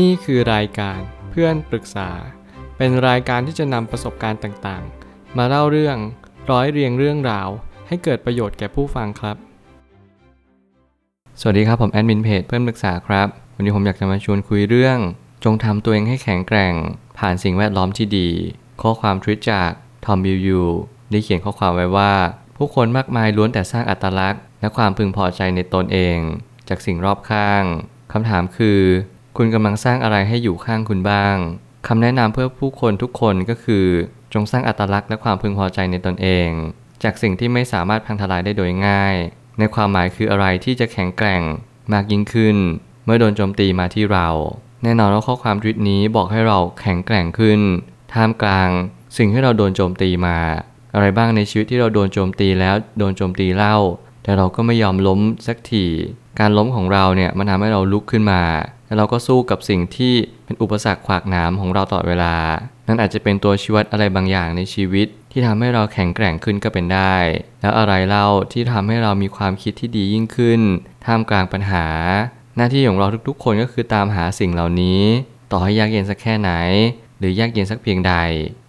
[0.00, 2.10] นี่คือรายการเพื่อนปรึกษา
[2.76, 5.96] เป็นรายการที่จะนำประสบการณ์ต่างๆ มาเล่าเรื่อง
[6.50, 7.48] ร้อยเรียงเรื่องราว
[7.88, 9.36] ให้เกิดประโยชน์แก่ผู้ฟังครับ
[11.40, 14.98] สวัสดีครับผมแอดมินเพจเพื่อนปรึกษาครับ วันนี้ผมอยากจะมาชวนคุยเรื่อง
[15.44, 16.74] จงทำตัวเองให้แข็งแกร่ง
[17.18, 18.28] ผ่านสิ่งแวดล้อมที่ดี
[18.82, 19.70] ข้อความทวิตจาก
[20.04, 20.62] ทอมบิวยู
[21.10, 22.12] ได้เขียนข้อความไว้ว่า
[22.56, 26.18] ผู้คนมากมายล้วนแต่สร้างอัตลักษณ์ และความพึงพอใจในตนเอง
[26.68, 27.62] จากสิ่งรอบข้าง
[28.12, 28.80] คำถามคือ
[29.36, 31.36] คุณกำลังสร้างอะไรให้อยู่ข้างคุณบ้าง
[31.86, 33.86] คำแนะนำเพื่อผู้คนทุกคนก็คือ
[34.34, 36.48] จงสร้างอัตลักษณ์และความพึงพอใจในตนเอง
[37.02, 39.14] จากสิ่งที่ไม่สามารถพังทลายได้โดยง่าย
[39.58, 41.42] ในความหมายคืออะไรที่จะแข็งแกร่ง
[41.92, 42.56] มากยิ่งขึ้น
[43.04, 44.28] เมื่อโดนโจมตีมาที่เรา
[44.82, 47.60] แน่นอนว่าข้อความทวิตนี้บอกให้เราแข็งแกร่งขึ้น
[48.14, 48.70] ท่ามกลาง
[49.16, 50.38] สิ่งที่เราโดนโจมตีมา
[50.94, 53.76] อะไรบ้างในชีวิตที่เราโดนโจมตีแล้วโดนโจมตีเล่า
[54.22, 55.86] แต่เราก็ไม่ยอมล้มสักที
[56.40, 58.42] การล้มของเราเนี่ยมันทำให้เราลุกขึ้นมา
[58.86, 60.14] แล้วเราก็สู้กับสิ่งที่
[60.44, 62.34] เป็นอุปสรรคขวากหนามของเราตลอดเวลา
[62.88, 67.14] นั่นอาจจะเป็นตัวชี้วัดอะไรบางอย่างในชีวิต ที่ทำให้เราแข็งแกร่งขึ้นก็เป็นได้
[67.60, 70.60] แล้วอะไรเล่าที่ทำให้เรามีความคิดที่ดียิ่งขึ้น
[71.04, 71.86] ท่ามกลางปัญหา
[72.56, 75.02] หน้าที่ของเราทุกๆ คนก็คือตามหาสิ่งเหล่านี้
[75.52, 76.50] ต่อให้ยากเย็นสักแค่ไหน
[77.18, 78.14] หรือยากเย็นสักเพียงใด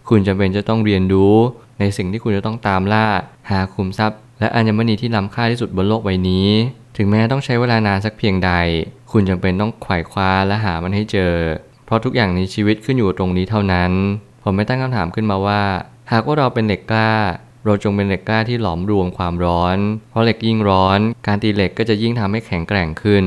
[0.09, 1.35] คุณจำเป็นจะต้องเรียนรู้
[1.79, 3.05] ในสิ่งที่คุณจะต้องตามล่า
[3.49, 6.49] หาคุมทรัพย์ และอัญมณีที่ล้ำค่าที่สุดบนโลกใบนี้
[6.97, 8.51] ถึงแม้ต้องใช้เวลานานสักเพียงใด
[9.11, 11.33] คุณจำเป็นต้องไขว่คว้าและหามันให้เจอ
[11.85, 13.91] เพราะทุกอย่างในชีวิตขึ้นอยู่ตรงนี้เท่านั้น
[14.43, 15.63] ผมไม่ตั้งคำถามขึ้นมาว่า
[16.11, 17.11] หากว่าเราเป็นเหล็กกล้า
[17.65, 19.77] เราจงเป็นเหล็กกล้าที่หลอมรวมความร้อน
[20.09, 23.25] เพราะเหล็กยิ่งร้อน การตีเหล็กก็จะยิ่งทำให้แข็งแกร่งขึ้น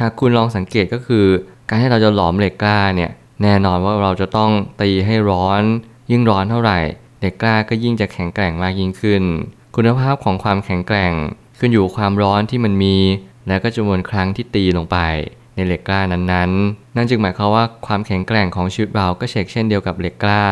[0.00, 1.26] หากคุณลองสังเกตก็คือ
[1.68, 3.10] การที่เราจะหลอมเหล็กกล้าเนี่ย
[3.42, 5.62] แน่นอนว่าเราจะต้องตีให้ร้อน
[6.10, 6.78] ยิ่งร้อนเท่าไหร่
[7.20, 9.22] เหล็กกล้าก็ยิ่งจะแข็งแกร่งมากยิ่งขึ้น
[9.76, 11.12] คุณภาพของความแข็งแกร่ง
[11.58, 12.96] ขึ้นอยู่ความร้อนที่มันมี
[13.48, 14.98] และก็จำนวนครั้งที่ตีลงไป
[15.54, 20.44] ในเหล็กกล้านั้นๆ นั่นจึงหมายความว่าความแข็งแกร่งของชีวิตเราก็เช่นเช่นเดียวกับเหล็กกล้า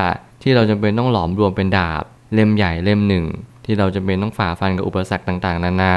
[0.43, 3.25] ที่เราจำเป็นต้องหลอมรวมเป็นดาบ เล่มใหญ่เล่มหนึ่ง
[3.65, 5.97] ที่เราจำเป็นต้องฝ่าฟันกับอุปสรรคต่างๆ นานา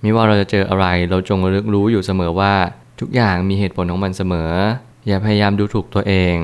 [0.00, 2.54] ไม่ว่าเราจะเจออะไรเราจงระลึกรู้อยู่เสมอว่า
[3.00, 4.50] ทุกอย่างมีเหตุผลของมันเสมอ
[5.06, 6.34] อย่าพยายามดูถูกตัวเอง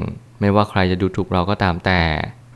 [0.41, 2.03] ไม่ว่าใครจะดูถูกเราก็ตามแต่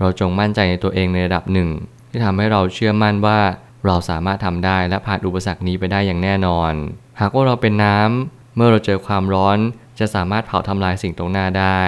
[0.01, 1.69] เราจงมั่นใจในตัวเองในระดับหนึ่ง
[2.11, 3.39] ที่ทำให้เราเชื่อมั่นว่า
[3.87, 6.73] เราสามารถทำได้และผ่านอุปสรรคนี้ไปได้อย่างแน่นอน
[7.21, 9.59] หากว่าเราเป็นน้ำเมื่อเราเจอความร้อน
[9.99, 11.83] จะสามารถเผาทำลายสิ่งตรงหน้าได้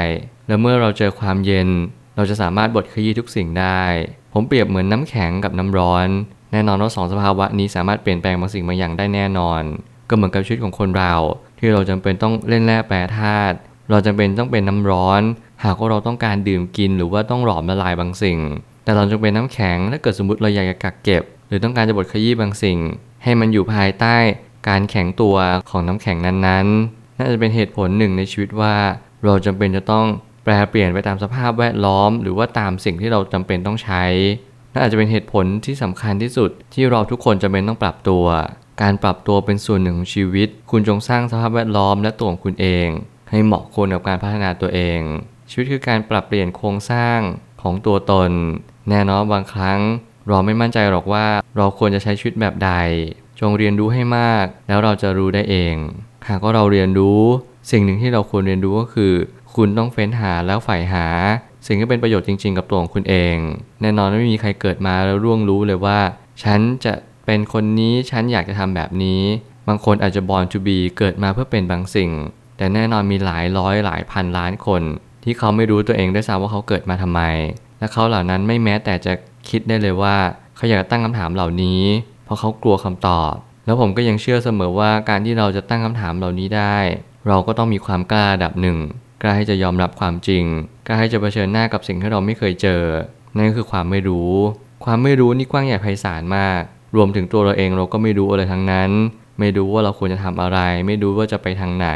[0.49, 1.69] และเมื่อเราเจอความเย็น
[2.17, 3.83] เราจะสามารถบดขยี้ทุกสิ่งได้
[4.33, 6.09] ผมเปรียบเหมือนน้ำแข็งกับน้ำร้อน
[6.53, 9.63] แน่นอนว่าสองสภาวะนี้สามารถเปลี่ยนแปลงบางสิ่งบางอย่างได้แน่นอน
[10.09, 11.15] ก็เหมือนกับชีวิตของคนเรา
[11.59, 13.57] ที่เราจำเป็นต้องเล่นแร่แปรธาตุ
[13.91, 15.23] เราจำเป็นต้องเป็นน้ำร้อน
[15.65, 18.39] หากว่าเราต้องการดื่มกินหรือว่าต้องหลอมละลายบางสิ่ง
[18.85, 22.79] แต่เราจำเป็นน้ำแข็งถ้าเกิดสมมติเราอยากจะกักเก็บ หรือต้องการจะบดขยี้บางสิ่ง
[23.23, 24.17] ให้มันอยู่ภายใต้
[24.69, 25.37] การแข็งตัว
[25.71, 28.75] ของน้ำแข็งนั้นๆ น่าจะเป็นเหตุผลหนึ่งในชีวิตว่า
[29.25, 30.07] เราจำเป็นจะต้อง
[30.45, 34.05] แปลเปลี่ยนไปตามสภาพแวดล้อม หรือว่าตามสิ่งที่เราจำเป็นต้องใช้
[34.73, 38.25] น่าอาจจะเป็นเหตุผลที่สำคัญที่สุดที่เราทุกคนจำเป็นต้องปรับตัว
[38.83, 42.89] การปรับตัวเป็นส่วนหนึ่งของชีวิต คุณจงสร้างสภาพแวดล้อมและตัวของคุณเอง
[43.31, 45.01] ให้เหมาะควรกับการพัฒนาตัวเอง
[45.51, 47.19] ชีวิตคือการปรับเปลี่ยนโครงสร้าง
[47.63, 48.31] ของตัวตน
[48.91, 49.81] แน่นอนบางครั้ง
[50.29, 51.27] เราไม่มั่นใจหรอกว่า
[51.57, 52.73] เราควรจะใช้ชีวิตแบบใด
[53.41, 55.75] จงเรียนรู้ให้มาก แล้วเราจะรู้ได้เอง
[56.29, 57.23] หากว่าเราเรียนรู้
[57.71, 59.13] สิ่งหนึ่งที่เราควรเรียนรู้ก็คือ
[59.55, 61.07] คุณต้องเฟ้นหาแล้วใฝ่หา
[61.67, 63.37] สิ่งที่เป็นประโยชน์จริง ๆ กับตัวของคุณเอง
[63.83, 65.99] แน่นอนไม่มีใครเกิดมาแล้วร่วงรู้เลยว่า
[66.43, 66.95] ฉันจะ
[67.27, 69.23] เป็นคนนี้ฉันอยากจะทำแบบนี้
[69.69, 72.11] บางคนอาจจะ born to be เกิดมาเพื่อเป็นบางสิ่ง
[72.57, 74.83] แต่แน่นอนมีหลายร้อยหลายพันล้านคน
[75.25, 77.21] ที่เขาไม่รู้ตัวเองด้วยซ้ำว่าเขาเกิดมาทำไม
[77.79, 79.13] และเขาเหล่านั้นไม่แม้แต่จะ
[79.51, 80.17] คิดได้เลยว่า
[80.57, 81.83] เขาอยากตั้งคำถามเหล่านี้
[82.25, 83.35] เพราะเขากลัวคำตอบ
[83.67, 86.77] แล้วผมก็ยังเชื่อเสมอว่าการที่เราจะตั้งคำถามเหล่านี้ได้
[87.29, 88.79] เราก็ต้องมีความกล้าดับหนึ่ง
[89.23, 90.45] กล้าที่จะยอมรับความจริง
[90.87, 92.83] กล้าที่จะเผชิญหน้ากับสิ่งที่เราไม่เคยเจอ
[93.37, 94.33] นั่นคือความไม่รู้
[94.85, 96.63] ความไม่รู้นี่กว้างใหญ่ไพศาลมาก
[96.97, 98.91] รวมถึงตัวเราเองเราก็ไม่รู้อะไรทั้งนั้น
[99.39, 101.89] ไม่รู้ว่าเราควรจะทำอะไร ไม่รู้ว่าจะไปทางไหน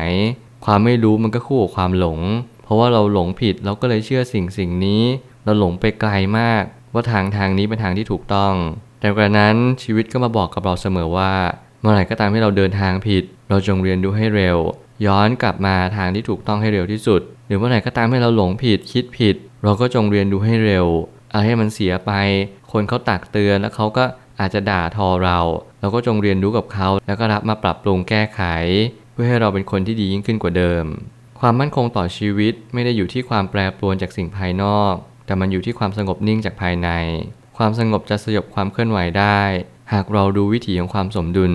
[0.65, 2.21] ความไม่รู้มันก็คู่กับความหลง
[2.65, 5.03] เพราะว่าเราหลงผิดเราก็เลยเชื่อสิ่งสิ่งนี้
[5.45, 6.63] เราหลงไปไกลมาก
[6.95, 8.55] ว่าทางทางนี้เป็นทางที่ถูกต้อง
[9.01, 11.33] แต่กระนั้นชีวิตก็มาบอกกับเราเสมอว่า
[11.81, 14.59] เมื่อไหร่ก็ตามที่เราเดินทางผิด เราจงเรียนรู้ให้เร็ว
[15.07, 20.87] ย้อนกลับมาทางที่ถูกต้องให้เร็วที่สุด หรือเมื่อไหร่ก็ตามให้เราหลงผิดคิดผิด เราก็จงเรียนรู้ให้เร็ว
[21.31, 22.13] เอาให้มันเสียไป
[22.73, 24.05] คนเขาตักเตือนแล้วเขาก็
[24.41, 25.39] อาจจะด่าทอเรา
[25.81, 28.43] เราก็จงเรียนรู้กับเขา แล้วก็รับมาปรับปรุงแก้ไข
[29.13, 30.85] เพื่อให้เราเป็นคนที่ดียิ่งขึ้นกว่าเดิม
[31.41, 34.95] ความมั่นคงต่อชีวิตไม่ได้อยู่ที่ความแปรปรวนจากสิ่งภายนอก
[35.31, 36.89] แต่มันอยู่ที่ความสงบนิ่งจากภายใน
[37.59, 39.41] ความสงบจะสยบความเคลื่อนไหวได้
[39.93, 41.53] หากเราดูวิถีของความสมดุล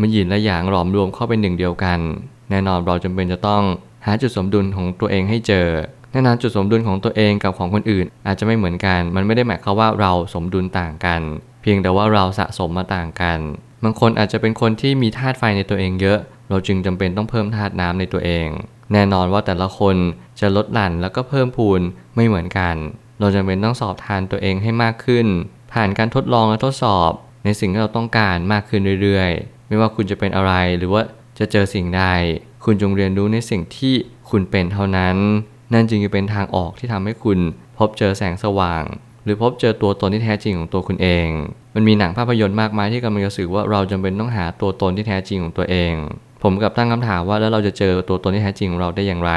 [0.00, 2.00] มื่อยินและหยางหลอมรวมเข้าเป็นหนึ่งเดียวกัน
[2.50, 3.62] แน่นอนเราจำเป็นจะต้อง
[4.06, 5.68] หาจุดสมดุลของตัวเองให้เจอ
[6.12, 11.20] แน่นอนจุดสมดุลของตัวเองกับของคนอื่น อาจจะไม่เหมือนกัน มันไม่ได้หมายความว่าเราสมดุลต่างกัน
[11.62, 13.38] เพียงแต่ว่าเราสะสมมาต่างกัน
[13.84, 16.18] บางคนอาจจะเป็นคนที่มีธาตุไฟในตัวเองเยอะ
[16.50, 18.48] เราจึงจำเป็นต้องเพิ่มธาตุน้ำในตัวเอง
[18.92, 19.96] แน่นอนว่าแต่ละคน
[20.40, 21.80] จะลดหลั่นแล้วก็เพิ่มพูน
[22.16, 22.76] ไม่เหมือนกัน
[23.20, 25.26] เราจำเป็นต้องสอบทานตัวเองให้มากขึ้น
[25.72, 27.10] ผ่านการทดลองและทดสอบ
[27.44, 31.02] ในสิ่งที่เราต้องการมากขึ้นเรื่อยๆ ไม่ว่าคุณจะเป็นอะไรหรือว่า
[31.38, 32.04] จะเจอสิ่งใด
[32.64, 33.94] คุณจงเรียนรู้ในสิ่งที่
[34.30, 35.16] คุณเป็นเท่านั้น
[35.74, 37.38] นั่นจึงจะเป็นทางออกที่ทำให้คุณ
[37.78, 38.84] พบเจอแสงสว่าง
[39.24, 41.28] หรือพบเจอตัวตนที่แท้จริงของตัวคุณเอง
[41.74, 45.94] มันมีหนังภาพยนตร์มากมายที่กำลังจะสื่อว่าเราจำเป็นต้องหาตัวตนที่แท้จริงของตัวเอง
[46.42, 49.32] ผมกับตั้งคำถามว่าแล้วเราจะเจอตัวตนที่แท้จริงของเราได้อย่างไร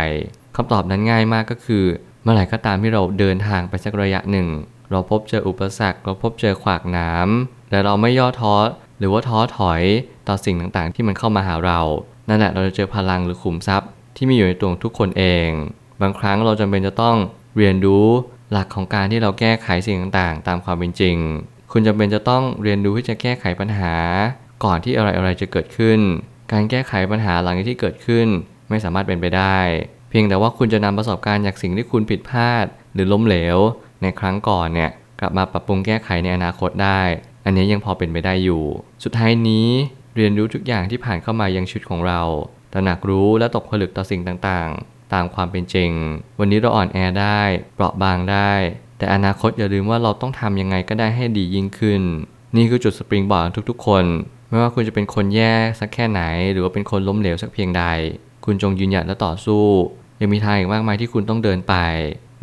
[0.55, 1.83] คำตอบนั้นง่ายมากก็คือ
[2.23, 4.47] เมื่อไหร่ก็ตามที่เราเดินทางไปสักระยะหนึ่ง
[4.91, 8.55] เราพบเจออุปสรรค เราพบเจอขวากน้ำแต่เราไม่ย่อท้อ
[8.99, 9.83] หรือว่าท้อถอย
[10.27, 11.79] ต่อสิ่งต่างๆ ที่มันเข้ามาหาเรา
[12.29, 15.49] นั่นแหละเราจะเจอพลังหรือขุมทรัพย์ ที่มีอยู่ในตัวทุกคนเอง
[16.01, 17.17] บางครั้งเราจำเป็นจะต้อง
[17.57, 18.07] เรียนรู้
[18.51, 21.17] หลักของการที่เราแก้ไขสิ่งต่างๆ ตามความเป็นจริง
[21.71, 23.93] คุณจำเป็นจะต้องเรียนรู้ที่จะแก้ไขปัญหา
[24.63, 25.99] ก่อนที่อะไรๆจะเกิดขึ้น
[26.51, 28.27] การแก้ไขปัญหาหลังที่เกิดขึ้น
[28.69, 29.57] ไม่สามารถเป็นไปได้
[30.11, 33.57] เพียงแต่ว่าคุณจะนำประสบการณ์จากสิ่งที่คุณผิดพลาด หรือล้มเหลว
[34.01, 37.01] ในครั้งก่อนเนี่ยกลับมาปรับปรุงแก้ไขในอนาคตได้
[37.45, 38.63] อันนี้ยังพอเป็นไปได้อยู่
[39.03, 39.67] สุดท้ายนี้
[40.15, 42.21] เรียนรู้ทุกอย่างที่ผ่านเข้ามายังชีวิตของเรา
[42.73, 45.91] ตระหนักรู้และตกผลึกต่อสิ่งต่างๆ ตามความเป็นจริง
[46.39, 47.41] วันนี้เราอ่อนแอได้
[47.75, 48.51] เปราะบางได้
[48.97, 52.01] แต่อนาคตอย่าลืมว่าเราต้องทำยังไงก็ได้ให้ดียิ่งขึ้น
[52.55, 54.05] นี่คือจุดสปริงบอร์ดทุกๆ คน
[54.49, 56.21] ไม่ว่าคุณจะเป็นคนแย่สักแค่ไหน
[56.51, 57.83] หรือว่าเป็นคนล้มเหลวสักเพียงใด
[58.45, 59.65] คุณจงยืนหยัดและต่อสู้
[60.21, 61.75] ยังมีทางอีกมากมายที่คุณต้องเดินไป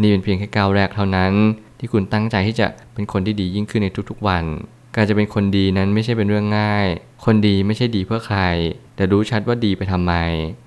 [0.01, 1.33] นี่เป็นเพียงแค่ก้าวแรกเท่านั้น
[1.79, 4.45] ที่คุณตั้งใจที่จะเป็นคนที่ดียิ่งขึ้นในทุกๆวัน
[4.95, 6.87] การจะเป็นคนดีนั้นไม่ใช่เป็นเรื่องง่าย
[7.25, 8.41] คนดีไม่ใช่ดีเพื่อใคร
[8.97, 10.13] แต่รู้ชัดว่าดีไปทำไม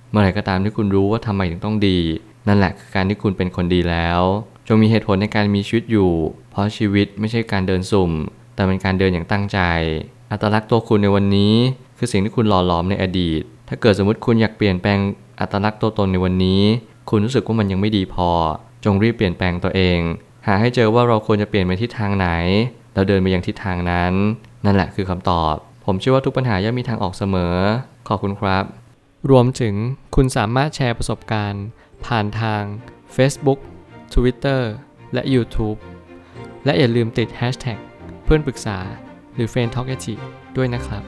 [0.10, 2.00] เมื่อไหร่ก็ตามที่คุณรู้ว่าทำไมถึงต้องดี
[2.48, 4.22] นั่นแหละคือการที่คุณเป็นคนดีแล้ว
[4.68, 6.12] จงมีเหตุผลในการมีชีวิตอยู่
[6.52, 8.12] เพราะชีวิตไม่ใช่การเดินสุ่ม
[8.56, 9.60] แต่เป็นการเดินอย่างตั้งใจ
[10.32, 11.54] อัตลักษณ์ตัวคุณในวันนี้
[11.98, 15.00] คือสิ่งที่คุณหล่อหลอมในอดีต ถ้าเกิดสมมติคุณอยากเปลี่ยนแปลง
[15.40, 16.62] อัตลักษณ์ตัวตนในวันนี้
[17.14, 18.30] คุณรู้สึกว่ามันยังไม่ดีพอ
[18.86, 20.00] จงรีบเปลี่ยนแปลงตัวเอง
[20.48, 22.28] หาให้เจอว่าเราควรจะเปลี่ยนไปทิศทางไหน
[22.94, 24.14] แล้วเดินไปยังทิศทางนั้น
[24.66, 25.56] นั่นแหละคือคำตอบ
[25.86, 27.56] ผมเชื่อว่าทุกปัญหาย่อมมีทางออกเสมอ
[28.08, 28.64] ขอบคุณครับ
[29.30, 29.76] รวมถึง
[30.16, 31.66] คุณสามารถแชร์ประสบการณ์
[32.06, 32.64] ผ่านทาง
[33.16, 33.60] Facebook
[34.14, 34.62] Twitter
[35.14, 35.78] และ YouTube
[36.66, 37.80] และอย่าลืมติด Hashtag
[38.24, 38.78] เพื่อนปรึกษา
[39.36, 39.90] หรือ f r ร e n d t a l k
[40.58, 41.04] ด้วยนะครับ